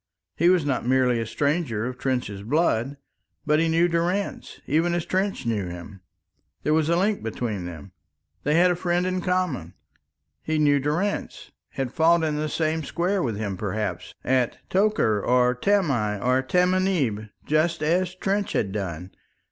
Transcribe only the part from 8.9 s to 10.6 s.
in common. He